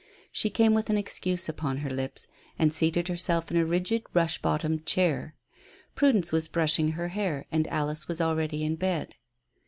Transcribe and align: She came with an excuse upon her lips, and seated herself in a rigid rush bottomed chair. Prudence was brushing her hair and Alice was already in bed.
She 0.31 0.49
came 0.49 0.73
with 0.73 0.89
an 0.89 0.97
excuse 0.97 1.47
upon 1.47 1.77
her 1.85 1.89
lips, 1.91 2.27
and 2.57 2.73
seated 2.73 3.07
herself 3.07 3.51
in 3.51 3.57
a 3.57 3.63
rigid 3.63 4.01
rush 4.15 4.41
bottomed 4.41 4.87
chair. 4.87 5.35
Prudence 5.93 6.31
was 6.31 6.47
brushing 6.47 6.93
her 6.93 7.09
hair 7.09 7.45
and 7.51 7.67
Alice 7.67 8.07
was 8.07 8.19
already 8.19 8.63
in 8.65 8.77
bed. 8.77 9.13